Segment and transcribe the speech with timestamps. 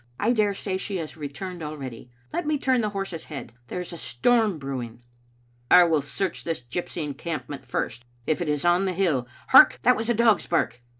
[0.19, 2.09] I daresay she has returned already.
[2.33, 3.53] Let me turn the horse's head.
[3.67, 5.03] There is a storm brewing.""
[5.69, 9.27] I will search this gypsy encampment first, if it is on the hill.
[9.49, 9.77] Hark!
[9.83, 10.81] that was a dog's bark.